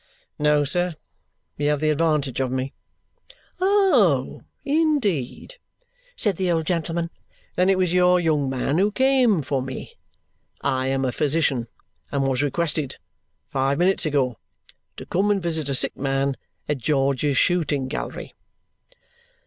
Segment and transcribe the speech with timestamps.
[0.39, 0.95] "No, sir.
[1.57, 2.73] You have the advantage of me."
[3.59, 5.57] "Oh, indeed?"
[6.15, 7.11] said the old gentleman.
[7.55, 9.93] "Then it was your young man who came for me.
[10.61, 11.67] I am a physician
[12.11, 12.95] and was requested
[13.51, 14.39] five minutes ago
[14.97, 16.35] to come and visit a sick man
[16.67, 18.33] at George's Shooting Gallery."